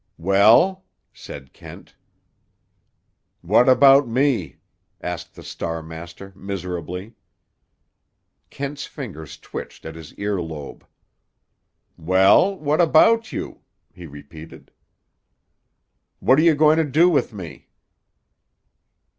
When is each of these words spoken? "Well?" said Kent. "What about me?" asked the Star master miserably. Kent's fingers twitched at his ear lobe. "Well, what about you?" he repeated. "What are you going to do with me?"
"Well?" 0.17 0.83
said 1.13 1.53
Kent. 1.53 1.95
"What 3.41 3.69
about 3.69 4.07
me?" 4.07 4.55
asked 4.99 5.35
the 5.35 5.43
Star 5.43 5.83
master 5.83 6.33
miserably. 6.35 7.13
Kent's 8.49 8.87
fingers 8.87 9.37
twitched 9.37 9.85
at 9.85 9.93
his 9.93 10.15
ear 10.15 10.41
lobe. 10.41 10.83
"Well, 11.97 12.57
what 12.57 12.81
about 12.81 13.31
you?" 13.31 13.61
he 13.93 14.07
repeated. 14.07 14.71
"What 16.19 16.39
are 16.39 16.41
you 16.41 16.55
going 16.55 16.77
to 16.77 16.83
do 16.83 17.07
with 17.07 17.31
me?" 17.31 17.69